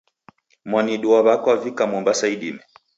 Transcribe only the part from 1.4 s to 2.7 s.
wavika Mombasa idime.